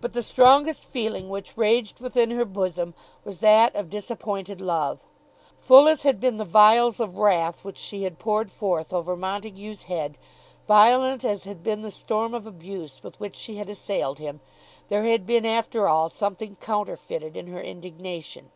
But 0.00 0.12
the 0.12 0.22
strongest 0.22 0.84
feeling 0.84 1.28
which 1.28 1.56
raged 1.56 1.98
within 2.00 2.30
her 2.30 2.44
bosom 2.44 2.94
was 3.24 3.40
that 3.40 3.74
of 3.74 3.90
disappointed 3.90 4.60
love. 4.60 5.00
Full 5.58 5.88
as 5.88 6.02
had 6.02 6.20
been 6.20 6.36
the 6.36 6.44
vials 6.44 7.00
of 7.00 7.18
wrath 7.18 7.64
which 7.64 7.76
she 7.76 8.04
had 8.04 8.20
poured 8.20 8.52
forth 8.52 8.92
over 8.92 9.16
Montague's 9.16 9.82
head, 9.90 10.18
violent 10.68 11.24
as 11.24 11.42
had 11.42 11.64
been 11.64 11.80
the 11.80 11.90
storm 11.90 12.32
of 12.32 12.46
abuse 12.46 13.02
with 13.02 13.18
which 13.18 13.34
she 13.34 13.56
had 13.56 13.68
assailed 13.68 14.20
him, 14.20 14.38
there 14.86 15.02
had 15.02 15.26
been 15.26 15.44
after 15.44 15.88
all 15.88 16.08
something 16.08 16.54
counterfeited 16.60 17.36
in 17.36 17.48
her 17.48 17.60
indignation. 17.60 18.52